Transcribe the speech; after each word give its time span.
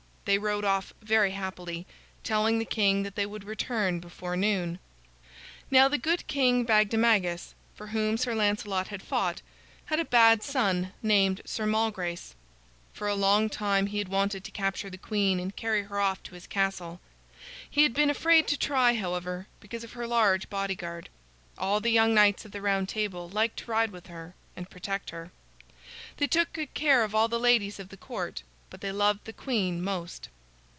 They 0.25 0.37
rode 0.37 0.63
off 0.63 0.93
very 1.01 1.31
happily, 1.31 1.87
telling 2.23 2.59
the 2.59 2.63
king 2.63 3.01
that 3.03 3.15
they 3.15 3.25
would 3.25 3.43
return 3.43 3.99
before 3.99 4.37
noon. 4.37 4.77
Now 5.71 5.87
the 5.87 5.97
good 5.97 6.25
King 6.27 6.63
Bagdemagus, 6.63 7.53
for 7.75 7.87
whom 7.87 8.17
Sir 8.17 8.35
Lancelot 8.35 8.89
had 8.89 9.01
fought, 9.01 9.41
had 9.85 9.99
a 9.99 10.05
bad 10.05 10.43
son 10.43 10.93
named 11.01 11.41
Sir 11.43 11.65
Malgrace. 11.65 12.35
For 12.93 13.07
a 13.07 13.15
long 13.15 13.49
time 13.49 13.87
he 13.87 13.97
had 13.97 14.07
wanted 14.09 14.43
to 14.43 14.51
capture 14.51 14.91
the 14.91 14.97
queen 14.99 15.39
and 15.39 15.55
carry 15.55 15.83
her 15.83 15.99
off 15.99 16.21
to 16.23 16.35
his 16.35 16.45
castle. 16.47 17.01
He 17.67 17.81
had 17.83 17.93
been 17.93 18.11
afraid 18.11 18.47
to 18.49 18.57
try, 18.59 18.93
however, 18.93 19.47
because 19.59 19.83
of 19.83 19.93
her 19.93 20.05
large 20.07 20.51
bodyguard. 20.51 21.09
All 21.57 21.79
the 21.81 21.89
young 21.89 22.13
knights 22.13 22.45
of 22.45 22.51
the 22.51 22.61
Round 22.61 22.87
Table 22.87 23.27
liked 23.27 23.57
to 23.59 23.71
ride 23.71 23.89
with 23.91 24.05
her 24.07 24.35
and 24.55 24.69
protect 24.69 25.09
her. 25.09 25.31
They 26.17 26.27
took 26.27 26.53
good 26.53 26.73
care 26.75 27.03
of 27.03 27.15
all 27.15 27.27
the 27.27 27.39
ladies 27.39 27.79
of 27.79 27.89
the 27.89 27.97
Court, 27.97 28.43
but 28.69 28.79
they 28.79 28.89
loved 28.89 29.25
the 29.25 29.33
queen 29.33 29.81
most. 29.83 30.29